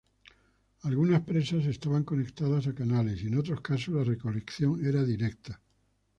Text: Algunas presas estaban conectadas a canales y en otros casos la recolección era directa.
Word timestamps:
Algunas 0.81 1.21
presas 1.21 1.67
estaban 1.67 2.03
conectadas 2.03 2.65
a 2.65 2.73
canales 2.73 3.21
y 3.21 3.27
en 3.27 3.37
otros 3.37 3.61
casos 3.61 3.89
la 3.93 4.03
recolección 4.03 4.83
era 4.83 5.03
directa. 5.03 5.61